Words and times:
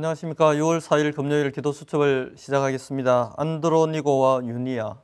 안녕하십니까. 0.00 0.54
6월 0.54 0.80
4일 0.80 1.14
금요일 1.14 1.52
기도 1.52 1.72
수첩을 1.72 2.32
시작하겠습니다. 2.34 3.34
안드로니고와 3.36 4.40
유니아. 4.46 4.96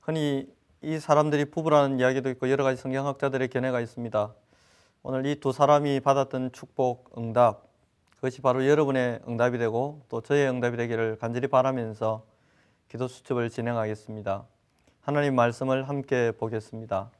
흔히 0.00 0.46
이 0.80 0.98
사람들이 0.98 1.50
부부라는 1.50 2.00
이야기도 2.00 2.30
있고 2.30 2.50
여러 2.50 2.64
가지 2.64 2.80
성경학자들의 2.80 3.48
견해가 3.48 3.78
있습니다. 3.78 4.32
오늘 5.02 5.26
이 5.26 5.38
두 5.38 5.52
사람이 5.52 6.00
받았던 6.00 6.52
축복, 6.52 7.12
응답, 7.18 7.68
그것이 8.16 8.40
바로 8.40 8.66
여러분의 8.66 9.20
응답이 9.28 9.58
되고 9.58 10.00
또 10.08 10.22
저의 10.22 10.48
응답이 10.48 10.78
되기를 10.78 11.18
간절히 11.18 11.48
바라면서 11.48 12.24
기도 12.88 13.06
수첩을 13.06 13.50
진행하겠습니다. 13.50 14.46
하나님 15.02 15.34
말씀을 15.34 15.90
함께 15.90 16.32
보겠습니다. 16.38 17.10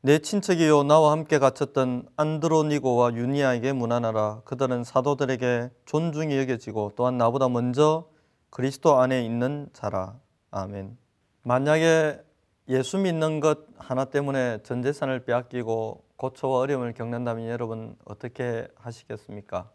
내 0.00 0.20
친척이요 0.20 0.84
나와 0.84 1.10
함께 1.10 1.40
갇혔던 1.40 2.08
안드로니고와 2.14 3.14
유니아에게 3.14 3.72
문안하라. 3.72 4.42
그들은 4.44 4.84
사도들에게 4.84 5.70
존중이 5.86 6.38
여겨지고 6.38 6.92
또한 6.94 7.18
나보다 7.18 7.48
먼저 7.48 8.08
그리스도 8.50 9.00
안에 9.00 9.24
있는 9.24 9.68
자라. 9.72 10.14
아멘. 10.52 10.96
만약에 11.42 12.22
예수 12.68 12.96
믿는 12.98 13.40
것 13.40 13.66
하나 13.76 14.04
때문에 14.04 14.62
전 14.62 14.82
재산을 14.82 15.24
빼앗기고 15.24 16.04
고초와 16.14 16.60
어려움을 16.60 16.94
겪는다면 16.94 17.48
여러분 17.48 17.96
어떻게 18.04 18.68
하시겠습니까? 18.76 19.68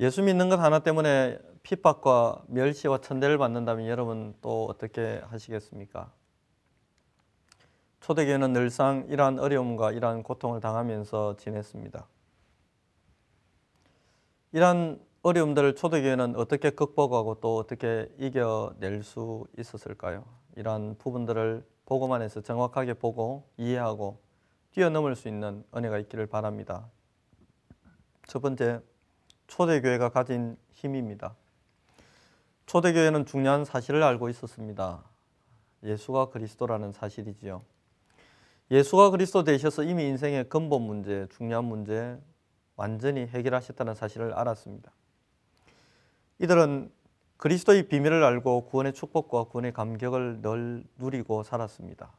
예수 0.00 0.22
믿는 0.22 0.48
것 0.48 0.58
하나 0.58 0.78
때문에 0.78 1.38
핍박과 1.62 2.44
멸시와 2.48 3.02
천대를 3.02 3.36
받는다면 3.36 3.86
여러분 3.86 4.34
또 4.40 4.64
어떻게 4.64 5.20
하시겠습니까? 5.26 6.10
초대교회는 8.04 8.52
늘상 8.52 9.06
이러한 9.08 9.38
어려움과 9.38 9.92
이러한 9.92 10.24
고통을 10.24 10.60
당하면서 10.60 11.38
지냈습니다. 11.38 12.06
이러한 14.52 15.00
어려움들을 15.22 15.74
초대교회는 15.74 16.36
어떻게 16.36 16.68
극복하고 16.68 17.40
또 17.40 17.56
어떻게 17.56 18.12
이겨낼 18.18 19.02
수 19.02 19.46
있었을까요? 19.58 20.26
이러한 20.54 20.96
부분들을 20.98 21.66
보고만 21.86 22.20
해서 22.20 22.42
정확하게 22.42 22.92
보고 22.92 23.48
이해하고 23.56 24.20
뛰어넘을 24.72 25.16
수 25.16 25.28
있는 25.28 25.64
은혜가 25.74 25.96
있기를 26.00 26.26
바랍니다. 26.26 26.86
첫 28.26 28.42
번째, 28.42 28.82
초대교회가 29.46 30.10
가진 30.10 30.58
힘입니다. 30.74 31.34
초대교회는 32.66 33.24
중요한 33.24 33.64
사실을 33.64 34.02
알고 34.02 34.28
있었습니다. 34.28 35.02
예수가 35.82 36.28
그리스도라는 36.28 36.92
사실이지요. 36.92 37.62
예수가 38.70 39.10
그리스도 39.10 39.44
되셔서 39.44 39.82
이미 39.82 40.04
인생의 40.04 40.48
근본 40.48 40.82
문제, 40.82 41.26
중요한 41.30 41.64
문제 41.64 42.18
완전히 42.76 43.26
해결하셨다는 43.26 43.94
사실을 43.94 44.32
알았습니다. 44.32 44.92
이들은 46.38 46.90
그리스도의 47.36 47.88
비밀을 47.88 48.24
알고 48.24 48.66
구원의 48.66 48.94
축복과 48.94 49.44
구원의 49.44 49.72
감격을 49.72 50.40
늘 50.40 50.84
누리고 50.96 51.42
살았습니다. 51.42 52.12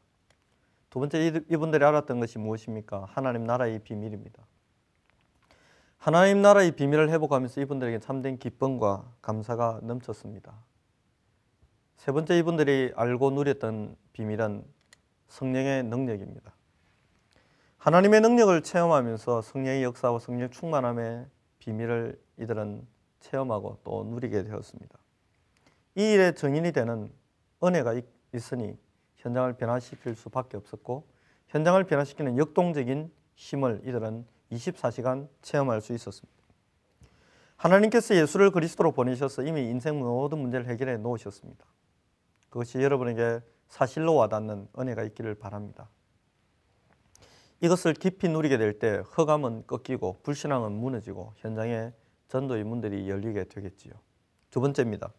두 0.88 1.00
번째 1.00 1.42
이분들이 1.50 1.84
알았던 1.84 2.20
것이 2.20 2.38
무엇입니까? 2.38 3.06
하나님 3.10 3.44
나라의 3.44 3.80
비밀입니다. 3.80 4.46
하나님 5.98 6.40
나라의 6.42 6.72
비밀을 6.72 7.10
회복하면서 7.10 7.60
이분들에게 7.62 7.98
참된 7.98 8.38
기쁨과 8.38 9.12
감사가 9.20 9.80
넘쳤습니다. 9.82 10.54
세 11.96 12.12
번째 12.12 12.38
이분들이 12.38 12.92
알고 12.94 13.30
누렸던 13.32 13.96
비밀은 14.12 14.64
성령의 15.28 15.84
능력입니다. 15.84 16.54
하나님의 17.78 18.20
능력을 18.20 18.62
체험하면서 18.62 19.42
성령의 19.42 19.84
역사와 19.84 20.18
성령 20.18 20.50
충만함의 20.50 21.26
비밀을 21.58 22.20
이들은 22.38 22.86
체험하고 23.20 23.78
또 23.84 24.04
누리게 24.04 24.44
되었습니다. 24.44 24.98
이 25.96 26.12
일의 26.12 26.34
정인이 26.34 26.72
되는 26.72 27.12
은혜가 27.62 28.00
있으니 28.34 28.76
현장을 29.16 29.52
변화시킬 29.54 30.14
수밖에 30.14 30.56
없었고 30.56 31.06
현장을 31.48 31.82
변화시키는 31.84 32.38
역동적인 32.38 33.10
힘을 33.34 33.82
이들은 33.84 34.26
24시간 34.52 35.28
체험할 35.42 35.80
수 35.80 35.92
있었습니다. 35.94 36.36
하나님께서 37.56 38.14
예수를 38.14 38.50
그리스도로 38.50 38.92
보내셔서 38.92 39.42
이미 39.42 39.62
인생 39.62 39.98
모든 39.98 40.38
문제를 40.38 40.66
해결해 40.68 40.98
놓으셨습니다. 40.98 41.64
그것이 42.56 42.82
여러분에게 42.82 43.40
사실로 43.68 44.14
와닿는 44.14 44.68
은혜가 44.78 45.02
있기를 45.02 45.34
바랍니다. 45.34 45.90
이것을 47.60 47.92
깊이 47.92 48.30
누리게 48.30 48.56
될 48.56 48.78
때 48.78 49.02
허감은 49.18 49.66
꺾이고 49.66 50.20
불신앙은 50.22 50.72
무너지고 50.72 51.34
현장에 51.36 51.92
전도의 52.28 52.64
문들이 52.64 53.10
열리게 53.10 53.44
되겠지요. 53.44 53.92
두 54.48 54.62
번째입니다. 54.62 55.12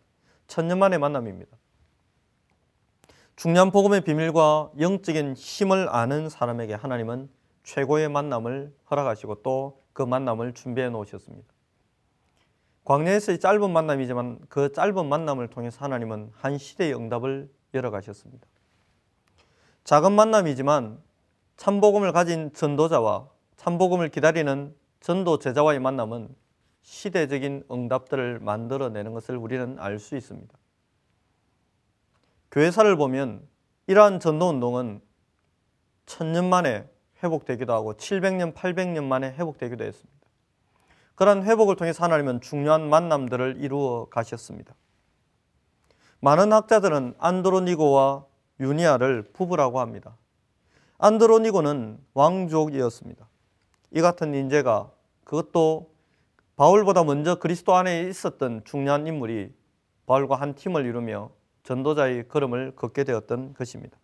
천년 0.47 0.79
만의 0.79 0.97
만남입니다. 0.97 1.55
중요한 3.35 3.69
복음의 3.69 4.01
비밀과 4.01 4.71
영적인 4.79 5.35
힘을 5.35 5.89
아는 5.89 6.29
사람에게 6.29 6.73
하나님은 6.73 7.29
최고의 7.61 8.09
만남을 8.09 8.73
허락하시고 8.89 9.43
또 9.43 9.83
그 9.93 10.03
만남을 10.03 10.53
준비해 10.53 10.89
놓으셨습니다. 10.89 11.56
광야에서의 12.87 13.41
짧은 13.41 13.69
만남이지만 13.69 14.39
그 14.47 14.71
짧은 14.71 15.09
만남을 15.09 15.49
통해서 15.49 15.83
하나님은 15.83 16.31
한 16.37 16.57
시대의 16.57 16.95
응답을 16.95 17.51
열어가셨습니다. 17.73 18.47
작은 19.83 20.13
만남이지만 20.13 20.97
참복음을 21.57 22.13
가진 22.13 22.53
전도자와 22.53 23.27
참복음을 23.57 24.07
기다리는 24.07 24.73
전도 25.01 25.39
제자와의 25.39 25.81
만남은 25.81 26.33
시대적인 26.81 27.65
응답들을 27.69 28.39
만들어내는 28.39 29.11
것을 29.11 29.35
우리는 29.35 29.77
알 29.79 29.99
수 29.99 30.15
있습니다. 30.15 30.57
교회사를 32.51 32.95
보면 32.95 33.45
이러한 33.87 34.21
전도운동은 34.21 35.01
천년 36.05 36.49
만에 36.49 36.87
회복되기도 37.21 37.73
하고 37.73 37.95
700년, 37.95 38.53
800년 38.53 39.03
만에 39.03 39.33
회복되기도 39.33 39.83
했습니다. 39.83 40.16
그런 41.17 41.43
회복을 41.43 41.75
통해서 41.75 42.03
하나님은 42.03 42.41
중요한 42.41 42.91
만남들을 42.91 43.57
이루어 43.59 44.05
가셨습니다. 44.05 44.75
많은 46.19 46.53
학자들은 46.53 47.15
안드로니고와 47.17 48.23
유니아를 48.59 49.23
부부라고 49.33 49.79
합니다. 49.79 50.15
안드로니고는 50.99 51.97
왕족이었습니다. 52.13 53.27
이 53.95 54.01
같은 54.01 54.35
인재가 54.35 54.91
그것도 55.23 55.89
바울보다 56.55 57.03
먼저 57.03 57.39
그리스도 57.39 57.73
안에 57.75 58.03
있었던 58.03 58.61
중요한 58.63 59.07
인물이 59.07 59.51
바울과 60.05 60.35
한 60.35 60.53
팀을 60.53 60.85
이루며 60.85 61.31
전도자의 61.63 62.27
걸음을 62.27 62.75
걷게 62.75 63.03
되었던 63.03 63.55
것입니다. 63.55 63.97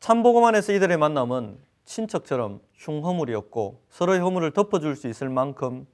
참복음 0.00 0.44
안에서 0.44 0.72
이들의 0.72 0.96
만남은 0.96 1.71
친척처럼 1.84 2.60
흉허물이었고 2.74 3.82
서로의 3.88 4.20
허물을 4.20 4.52
덮어줄 4.52 4.96
수 4.96 5.08
있을 5.08 5.28
만큼 5.28 5.86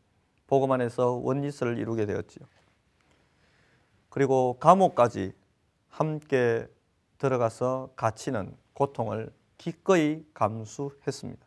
복음 0.46 0.72
안에서 0.72 1.12
원리스를 1.12 1.78
이루게 1.78 2.06
되었지요. 2.06 2.46
그리고 4.08 4.58
감옥까지 4.58 5.32
함께 5.88 6.66
들어가서 7.18 7.90
갇히는 7.96 8.56
고통을 8.72 9.32
기꺼이 9.58 10.24
감수했습니다. 10.34 11.46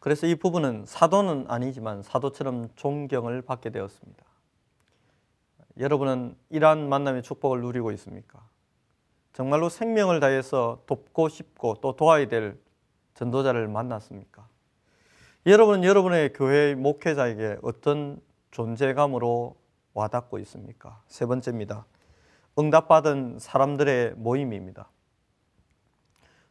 그래서 0.00 0.26
이 0.26 0.34
부분은 0.34 0.84
사도는 0.86 1.46
아니지만 1.48 2.02
사도처럼 2.02 2.68
존경을 2.76 3.42
받게 3.42 3.70
되었습니다. 3.70 4.24
여러분은 5.78 6.36
이러한 6.48 6.88
만남의 6.88 7.22
축복을 7.22 7.60
누리고 7.60 7.92
있습니까? 7.92 8.48
정말로 9.36 9.68
생명을 9.68 10.18
다해서 10.18 10.80
돕고 10.86 11.28
싶고 11.28 11.74
또 11.82 11.94
도와야 11.94 12.26
될 12.26 12.58
전도자를 13.12 13.68
만났습니까? 13.68 14.48
여러분은 15.44 15.84
여러분의 15.84 16.32
교회 16.32 16.74
목회자에게 16.74 17.58
어떤 17.60 18.18
존재감으로 18.50 19.54
와닿고 19.92 20.38
있습니까? 20.38 21.02
세 21.06 21.26
번째입니다. 21.26 21.84
응답받은 22.58 23.36
사람들의 23.38 24.14
모임입니다. 24.16 24.88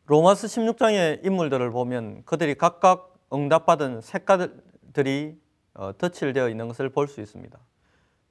로마스 0.05 0.45
16장의 0.45 1.25
인물들을 1.25 1.67
보면 1.71 2.21
그들이 2.25 2.53
각각 2.53 3.15
응답받은 3.33 4.01
색깔들이 4.01 5.39
어, 5.73 5.91
덧칠되어 5.97 6.49
있는 6.49 6.67
것을 6.67 6.89
볼 6.89 7.07
수 7.07 7.19
있습니다. 7.19 7.57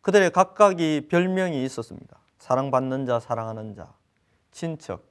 그들의 0.00 0.30
각각이 0.30 1.08
별명이 1.10 1.64
있었습니다. 1.64 2.20
사랑받는 2.38 3.06
자, 3.06 3.18
사랑하는 3.18 3.74
자, 3.74 3.92
친척, 4.54 5.04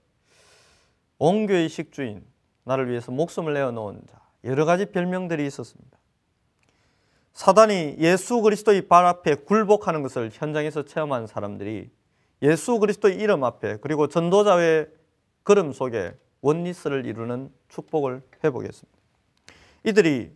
온교의 1.19 1.69
식주인, 1.69 2.25
나를 2.63 2.89
위해서 2.89 3.11
목숨을 3.11 3.53
내어놓은 3.53 4.01
자, 4.09 4.19
여러 4.45 4.65
가지 4.65 4.85
별명들이 4.87 5.45
있었습니다. 5.45 5.99
사단이 7.33 7.97
예수 7.99 8.41
그리스도의 8.41 8.87
발 8.87 9.05
앞에 9.05 9.35
굴복하는 9.35 10.01
것을 10.01 10.29
현장에서 10.33 10.85
체험한 10.85 11.27
사람들이 11.27 11.91
예수 12.41 12.79
그리스도의 12.79 13.17
이름 13.17 13.43
앞에 13.43 13.77
그리고 13.81 14.07
전도자의 14.07 14.87
걸음 15.43 15.73
속에 15.73 16.13
원리스를 16.41 17.05
이루는 17.05 17.51
축복을 17.69 18.21
해보겠습니다. 18.43 18.99
이들이 19.83 20.31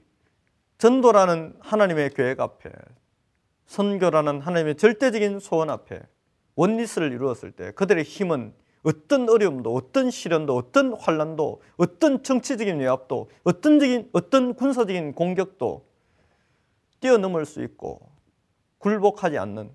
전도라는 0.80 1.56
하나님의 1.60 2.10
계획 2.13 2.39
앞에 2.39 2.71
선교라는 3.68 4.42
하나님의 4.42 4.75
절대적인 4.75 5.39
소원 5.39 5.69
앞에 5.69 6.01
원리스를 6.56 7.12
이루었을 7.13 7.51
때 7.51 7.71
그들의 7.71 8.03
힘은 8.03 8.53
어떤 8.83 9.29
어려움도 9.29 9.74
어떤 9.74 10.09
시련도 10.12 10.56
어떤 10.56 10.94
환란도 10.94 11.62
어떤 11.77 12.24
정치적인 12.24 12.79
외압도 12.79 13.29
어떤 13.44 13.79
적인 13.79 14.09
어떤 14.13 14.53
군사적인 14.53 15.13
공격도 15.13 15.85
뛰어넘을 17.00 17.45
수 17.45 17.63
있고 17.63 18.09
굴복하지 18.79 19.38
않는 19.38 19.71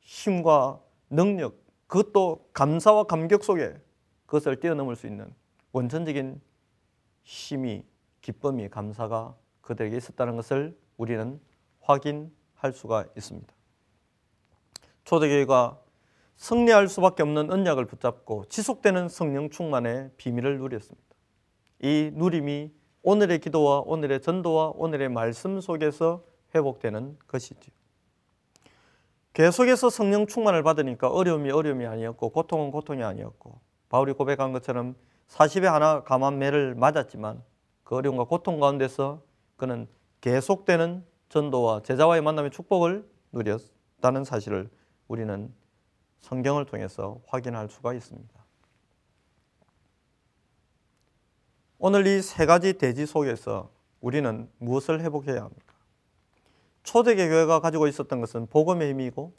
힘과 0.00 0.80
능력 1.10 1.56
그것도 1.86 2.48
감사와 2.52 3.04
감격 3.04 3.44
속에 3.44 3.74
그것을 4.26 4.60
뛰어넘을 4.60 4.94
수 4.94 5.06
있는 5.06 5.32
원천적인 5.72 6.40
힘이 7.22 7.82
기쁨이 8.20 8.68
감사가 8.68 9.34
그들에게 9.62 9.96
있었다는 9.96 10.36
것을 10.36 10.78
우리는 10.96 11.40
확인할 11.80 12.72
수가 12.74 13.06
있습니다. 13.16 13.54
초대교회가 15.04 15.80
승리할 16.38 16.88
수밖에 16.88 17.24
없는 17.24 17.50
언약을 17.50 17.86
붙잡고 17.86 18.44
지속되는 18.48 19.08
성령 19.08 19.50
충만의 19.50 20.12
비밀을 20.16 20.58
누렸습니다. 20.58 21.08
이 21.80 22.10
누림이 22.14 22.72
오늘의 23.02 23.40
기도와 23.40 23.80
오늘의 23.84 24.22
전도와 24.22 24.72
오늘의 24.76 25.08
말씀 25.08 25.60
속에서 25.60 26.24
회복되는 26.54 27.18
것이지요. 27.26 27.74
계속해서 29.34 29.90
성령 29.90 30.26
충만을 30.26 30.62
받으니까 30.62 31.08
어려움이 31.08 31.50
어려움이 31.50 31.86
아니었고 31.86 32.30
고통은 32.30 32.70
고통이 32.70 33.02
아니었고 33.02 33.60
바울이 33.88 34.12
고백한 34.12 34.52
것처럼 34.52 34.94
40에 35.28 35.64
하나 35.64 36.02
감한 36.04 36.38
매를 36.38 36.74
맞았지만 36.74 37.42
그 37.82 37.96
어려움과 37.96 38.24
고통 38.24 38.60
가운데서 38.60 39.22
그는 39.56 39.88
계속되는 40.20 41.04
전도와 41.28 41.82
제자와의 41.82 42.22
만남의 42.22 42.52
축복을 42.52 43.08
누렸다는 43.32 44.24
사실을 44.24 44.70
우리는 45.08 45.52
성경을 46.20 46.66
통해서 46.66 47.20
확인할 47.26 47.68
수가 47.68 47.94
있습니다. 47.94 48.34
오늘 51.78 52.06
이 52.06 52.22
세 52.22 52.44
가지 52.44 52.72
대지 52.74 53.06
속에서 53.06 53.70
우리는 54.00 54.50
무엇을 54.58 55.00
회복해야 55.00 55.42
합니까? 55.42 55.74
초대계 56.82 57.28
교회가 57.28 57.60
가지고 57.60 57.86
있었던 57.86 58.20
것은 58.20 58.46
복음의 58.46 58.90
힘이고 58.90 59.32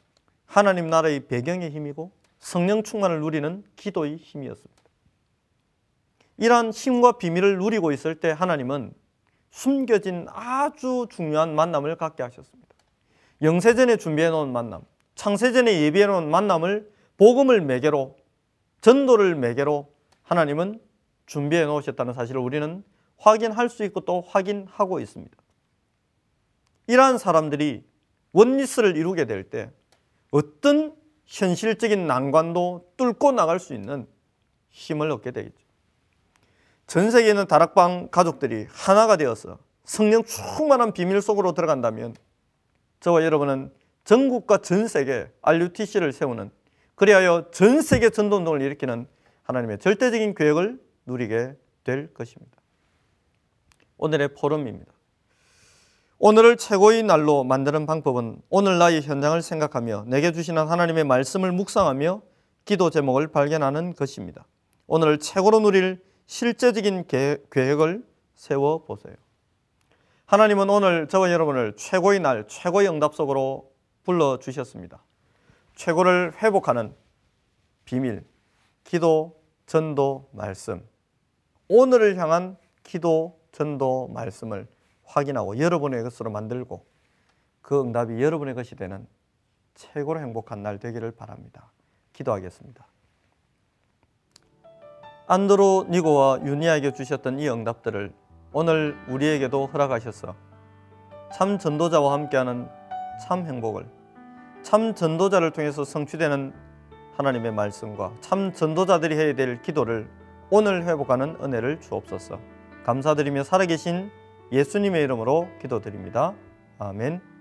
하나님 0.45 0.89
나라의 0.89 1.27
배경의 1.27 1.71
힘이고 1.71 2.11
성령 2.39 2.83
충만을 2.83 3.19
누리는 3.21 3.63
기도의 3.75 4.17
힘이었습니다. 4.17 4.83
이러한 6.37 6.71
힘과 6.71 7.13
비밀을 7.17 7.57
누리고 7.57 7.91
있을 7.91 8.19
때 8.19 8.31
하나님은 8.31 8.93
숨겨진 9.51 10.27
아주 10.29 11.07
중요한 11.09 11.55
만남을 11.55 11.97
갖게 11.97 12.23
하셨습니다. 12.23 12.69
영세전에 13.41 13.97
준비해 13.97 14.29
놓은 14.29 14.51
만남, 14.51 14.83
창세전에 15.19 15.81
예비해 15.81 16.05
놓은 16.05 16.31
만남을 16.31 16.89
복음을 17.17 17.59
매개로 17.59 18.15
전도를 18.79 19.35
매개로 19.35 19.91
하나님은 20.23 20.79
준비해 21.25 21.65
놓으셨다는 21.65 22.13
사실을 22.13 22.39
우리는 22.39 22.85
확인할 23.17 23.67
수 23.67 23.83
있고 23.83 23.99
또 24.05 24.21
확인하고 24.21 25.01
있습니다. 25.01 25.35
이러한 26.87 27.17
사람들이 27.17 27.83
원리스를 28.31 28.95
이루게 28.95 29.25
될 29.25 29.49
때 29.49 29.69
어떤 30.31 30.95
현실적인 31.25 32.07
난관도 32.07 32.93
뚫고 32.95 33.33
나갈 33.33 33.59
수 33.59 33.73
있는 33.73 34.07
힘을 34.69 35.11
얻게 35.11 35.31
되겠죠. 35.31 35.57
전 36.87 37.11
세계에 37.11 37.31
있는 37.31 37.45
다락방 37.45 38.07
가족들이 38.09 38.67
하나가 38.69 39.17
되어서 39.17 39.57
성령 39.83 40.23
충만한 40.23 40.93
비밀 40.93 41.21
속으로 41.21 41.51
들어간다면 41.51 42.15
저와 43.01 43.25
여러분은 43.25 43.77
전국과 44.03 44.59
전 44.59 44.87
세계 44.87 45.31
RUTC를 45.41 46.13
세우는 46.13 46.51
그리하여 46.95 47.49
전 47.51 47.81
세계 47.81 48.09
전도운동을 48.09 48.61
일으키는 48.61 49.07
하나님의 49.43 49.79
절대적인 49.79 50.35
계획을 50.35 50.79
누리게 51.05 51.55
될 51.83 52.13
것입니다. 52.13 52.57
오늘의 53.97 54.35
포럼입니다. 54.35 54.91
오늘을 56.17 56.57
최고의 56.57 57.03
날로 57.03 57.45
만드는 57.45 57.85
방법은 57.85 58.41
오늘 58.49 58.77
나의 58.77 59.01
현장을 59.01 59.41
생각하며 59.41 60.05
내게 60.07 60.33
주시는 60.33 60.67
하나님의 60.67 61.05
말씀을 61.05 61.51
묵상하며 61.53 62.21
기도 62.65 62.89
제목을 62.89 63.27
발견하는 63.27 63.93
것입니다. 63.95 64.45
오늘을 64.87 65.19
최고로 65.19 65.61
누릴 65.61 66.03
실제적인 66.25 67.05
계획을 67.07 68.03
세워 68.35 68.83
보세요. 68.83 69.15
하나님은 70.25 70.69
오늘 70.69 71.07
저와 71.07 71.31
여러분을 71.31 71.75
최고의 71.75 72.19
날, 72.19 72.47
최고의 72.47 72.89
응답 72.89 73.15
속으로 73.15 73.68
불러 74.09 74.39
주셨습니다. 74.39 75.03
최고를 75.75 76.33
회복하는 76.41 76.95
비밀, 77.85 78.25
기도, 78.83 79.39
전도, 79.67 80.31
말씀. 80.31 80.83
오늘을 81.67 82.17
향한 82.17 82.57
기도, 82.81 83.39
전도, 83.51 84.07
말씀을 84.07 84.67
확인하고 85.03 85.59
여러분의 85.59 86.01
것으로 86.01 86.31
만들고 86.31 86.87
그 87.61 87.79
응답이 87.79 88.19
여러분의 88.19 88.55
것이 88.55 88.75
되는 88.75 89.05
최고로 89.75 90.19
행복한 90.21 90.63
날 90.63 90.79
되기를 90.79 91.11
바랍니다. 91.11 91.71
기도하겠습니다. 92.13 92.87
안드로 95.27 95.85
니고와 95.87 96.39
유니아에게 96.45 96.93
주셨던 96.93 97.37
이 97.37 97.47
응답들을 97.47 98.11
오늘 98.53 98.97
우리에게도 99.07 99.67
허락하셔서 99.67 100.35
참 101.31 101.59
전도자와 101.59 102.13
함께하는 102.13 102.67
참 103.21 103.45
행복을 103.45 103.98
참 104.61 104.93
전도자를 104.93 105.51
통해서 105.51 105.83
성취되는 105.83 106.53
하나님의 107.17 107.51
말씀과 107.53 108.13
참 108.21 108.53
전도자들이 108.53 109.15
해야 109.15 109.35
될 109.35 109.61
기도를 109.61 110.07
오늘 110.49 110.85
회복하는 110.85 111.35
은혜를 111.41 111.81
주옵소서. 111.81 112.39
감사드리며 112.85 113.43
살아계신 113.43 114.09
예수님의 114.51 115.03
이름으로 115.03 115.47
기도드립니다. 115.61 116.33
아멘. 116.79 117.38